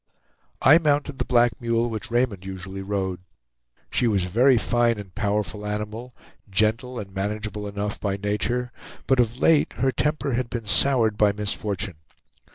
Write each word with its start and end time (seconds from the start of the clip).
I 0.63 0.79
mounted 0.79 1.19
the 1.19 1.25
black 1.25 1.61
mule 1.61 1.87
which 1.87 2.09
Raymond 2.09 2.43
usually 2.43 2.81
rode. 2.81 3.19
She 3.91 4.07
was 4.07 4.25
a 4.25 4.29
very 4.29 4.57
fine 4.57 4.97
and 4.97 5.13
powerful 5.13 5.63
animal, 5.63 6.15
gentle 6.49 6.97
and 6.97 7.13
manageable 7.13 7.67
enough 7.67 7.99
by 7.99 8.17
nature; 8.17 8.71
but 9.05 9.19
of 9.19 9.37
late 9.37 9.73
her 9.73 9.91
temper 9.91 10.33
had 10.33 10.49
been 10.49 10.65
soured 10.65 11.19
by 11.19 11.33
misfortune. 11.33 11.97